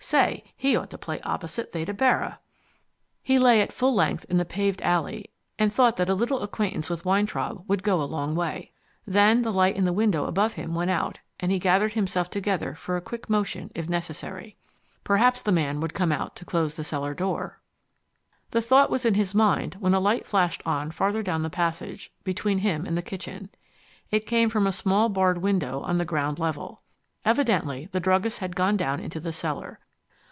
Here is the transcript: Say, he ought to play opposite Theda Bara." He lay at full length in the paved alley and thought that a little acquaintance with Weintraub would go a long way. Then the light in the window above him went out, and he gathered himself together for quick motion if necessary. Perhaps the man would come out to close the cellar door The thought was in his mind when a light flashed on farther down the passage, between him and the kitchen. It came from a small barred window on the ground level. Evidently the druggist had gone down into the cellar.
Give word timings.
Say, 0.00 0.42
he 0.56 0.74
ought 0.74 0.88
to 0.90 0.96
play 0.96 1.20
opposite 1.20 1.70
Theda 1.72 1.92
Bara." 1.92 2.38
He 3.22 3.38
lay 3.38 3.60
at 3.60 3.74
full 3.74 3.94
length 3.94 4.24
in 4.30 4.38
the 4.38 4.46
paved 4.46 4.80
alley 4.80 5.28
and 5.58 5.70
thought 5.70 5.96
that 5.96 6.08
a 6.08 6.14
little 6.14 6.42
acquaintance 6.42 6.88
with 6.88 7.04
Weintraub 7.04 7.68
would 7.68 7.82
go 7.82 8.00
a 8.00 8.08
long 8.08 8.34
way. 8.34 8.70
Then 9.06 9.42
the 9.42 9.52
light 9.52 9.76
in 9.76 9.84
the 9.84 9.92
window 9.92 10.24
above 10.24 10.54
him 10.54 10.74
went 10.74 10.90
out, 10.90 11.18
and 11.40 11.52
he 11.52 11.58
gathered 11.58 11.92
himself 11.92 12.30
together 12.30 12.74
for 12.74 12.98
quick 13.02 13.28
motion 13.28 13.70
if 13.74 13.86
necessary. 13.86 14.56
Perhaps 15.04 15.42
the 15.42 15.52
man 15.52 15.78
would 15.80 15.92
come 15.92 16.10
out 16.12 16.34
to 16.36 16.46
close 16.46 16.74
the 16.76 16.84
cellar 16.84 17.12
door 17.12 17.60
The 18.52 18.62
thought 18.62 18.88
was 18.88 19.04
in 19.04 19.12
his 19.12 19.34
mind 19.34 19.74
when 19.78 19.92
a 19.92 20.00
light 20.00 20.26
flashed 20.26 20.62
on 20.64 20.90
farther 20.90 21.22
down 21.22 21.42
the 21.42 21.50
passage, 21.50 22.10
between 22.24 22.58
him 22.60 22.86
and 22.86 22.96
the 22.96 23.02
kitchen. 23.02 23.50
It 24.10 24.26
came 24.26 24.48
from 24.48 24.66
a 24.66 24.72
small 24.72 25.10
barred 25.10 25.38
window 25.38 25.80
on 25.82 25.98
the 25.98 26.06
ground 26.06 26.38
level. 26.38 26.80
Evidently 27.26 27.90
the 27.92 28.00
druggist 28.00 28.38
had 28.38 28.56
gone 28.56 28.78
down 28.78 29.00
into 29.00 29.20
the 29.20 29.34
cellar. 29.34 29.80